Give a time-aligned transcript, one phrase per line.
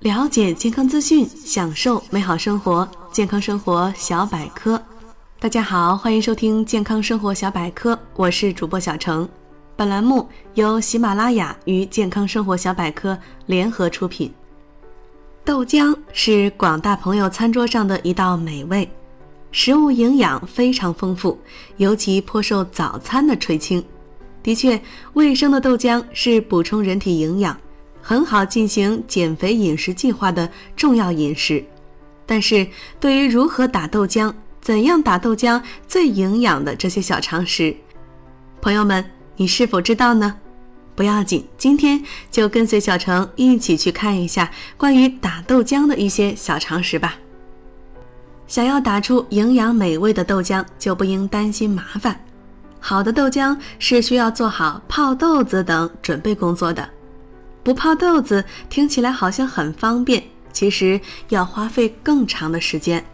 [0.00, 2.86] 了解健康资讯，享受美好生活。
[3.10, 4.80] 健康生活小百科，
[5.40, 9.26] 大家好，欢迎收听健康生活小百科，我是主播小程。
[9.74, 14.30] 本栏目由喜马拉雅与健康生活小百科联合出品。
[15.42, 18.86] 豆浆是广大朋友餐桌上的一道美味，
[19.50, 21.38] 食物营养非常丰富，
[21.78, 23.82] 尤其颇受早餐的垂青。
[24.42, 24.78] 的确，
[25.14, 27.58] 卫生的豆浆是补充人体营养。
[28.08, 31.64] 很好进行减肥饮食计划的重要饮食，
[32.24, 32.64] 但是
[33.00, 37.74] 对于如何打豆浆、怎样打豆浆最营养的这些小常识，
[38.62, 39.04] 朋友们，
[39.34, 40.36] 你是否知道呢？
[40.94, 47.16] 不要紧，今天就跟随小程一起去看一下关于打豆浆的一些小常识吧。
[48.46, 52.24] 想要打出营养美味的豆浆，就不应担心麻烦。
[52.78, 56.88] 好的豆浆是需要做好泡豆子等准备工作的。
[57.66, 63.04] 不泡豆子听起来好像很方便，其实要花费更长的时间。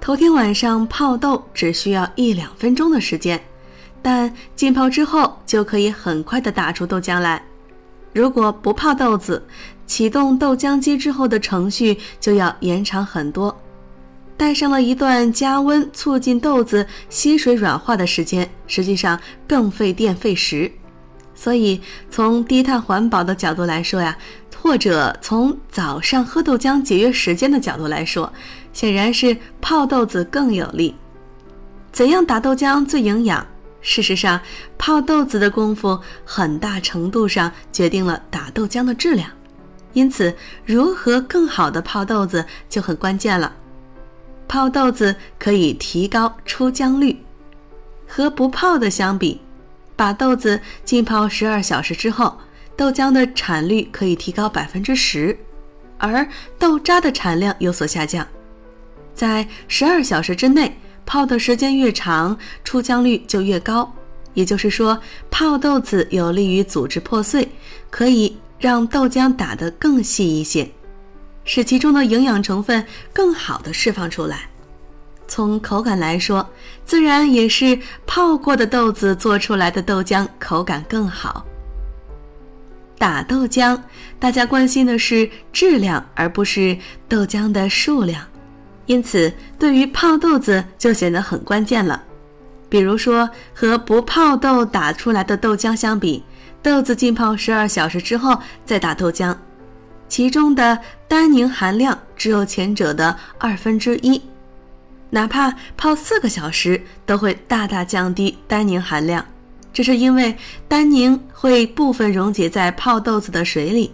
[0.00, 3.38] 头天晚上泡豆只需要一两分钟的时间，
[4.00, 7.44] 但浸泡之后就可以很快的打出豆浆来。
[8.14, 9.46] 如果不泡豆子，
[9.86, 13.54] 启动豆浆机之后的程序就要延长很多，
[14.34, 20.72] 带上了一段加温促进豆子吸水软化的时间，实际上更费电费时。
[21.34, 24.16] 所以，从低碳环保的角度来说呀，
[24.60, 28.32] 或者从早上喝豆浆节约时间的角度来说，
[28.72, 30.94] 显然是泡豆子更有利。
[31.92, 33.46] 怎样打豆浆最营养？
[33.80, 34.40] 事实上，
[34.78, 39.28] 泡豆子的功夫很大程度上决定了打豆浆的质量。
[39.92, 43.52] 因此，如何更好的泡豆子就很关键了。
[44.48, 47.22] 泡豆子可以提高出浆率，
[48.08, 49.40] 和不泡的相比。
[49.96, 52.38] 把豆子浸泡十二小时之后，
[52.76, 55.38] 豆浆的产率可以提高百分之十，
[55.98, 56.26] 而
[56.58, 58.26] 豆渣的产量有所下降。
[59.14, 63.94] 在十二小时之内，泡的时间越长，出浆率就越高。
[64.34, 67.48] 也就是说，泡豆子有利于组织破碎，
[67.88, 70.68] 可以让豆浆打得更细一些，
[71.44, 74.48] 使其中的营养成分更好的释放出来。
[75.26, 76.48] 从口感来说，
[76.84, 81.44] 自然也是泡过的豆子做出来的豆浆口感更好。
[82.98, 83.78] 打豆浆，
[84.18, 88.22] 大家关心的是质量，而不是豆浆的数量，
[88.86, 92.02] 因此对于泡豆子就显得很关键了。
[92.68, 96.24] 比如说，和不泡豆打出来的豆浆相比，
[96.62, 99.36] 豆子浸泡十二小时之后再打豆浆，
[100.08, 104.20] 其中的单宁含量只有前者的二分之一。
[105.14, 109.24] 哪怕泡四个小时，都会大大降低单宁含量，
[109.72, 110.36] 这是因为
[110.66, 113.92] 单宁会部分溶解在泡豆子的水里。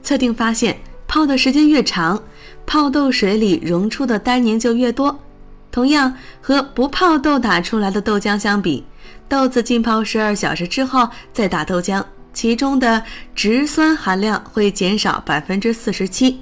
[0.00, 0.78] 测定发现，
[1.08, 2.22] 泡的时间越长，
[2.64, 5.18] 泡豆水里溶出的单宁就越多。
[5.72, 8.84] 同样，和不泡豆打出来的豆浆相比，
[9.28, 12.00] 豆子浸泡十二小时之后再打豆浆，
[12.32, 13.02] 其中的
[13.34, 16.38] 植酸含量会减少百分之四十七。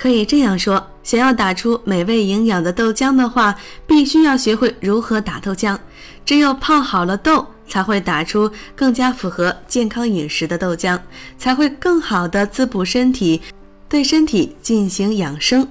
[0.00, 3.54] 可以这样说，想要打出美味营养的豆浆的话，
[3.86, 5.76] 必须要学会如何打豆浆。
[6.24, 10.98] 只有泡好了豆，才会打出更加符合健康饮食的豆浆，
[11.36, 13.42] 才会更好的滋补身体，
[13.90, 15.68] 对身体进行养生。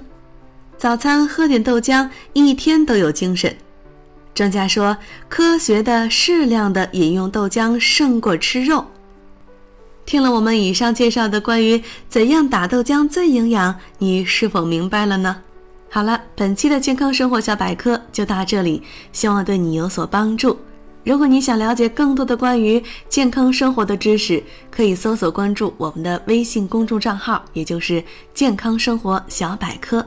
[0.78, 3.52] 早餐喝点豆浆，一天都有精神。
[4.32, 4.96] 专家说，
[5.28, 8.86] 科学的适量的饮用豆浆胜过吃肉。
[10.10, 15.36] 听了我们以上介绍的关于怎样打豆浆最营养，你是否明白了呢？
[15.88, 18.82] 好了，本期的健康生活小百科就到这里，
[19.12, 20.58] 希望对你有所帮助。
[21.04, 28.02] 如果你想了解更多的关于健康生活的知识，可以搜索关注我们的微信公众账号，也就是
[28.34, 30.04] 健康生活小百科。